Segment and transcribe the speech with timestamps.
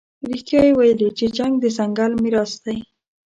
[0.29, 2.77] رښتیا یې ویلي چې جنګ د ځنګل میراث دی.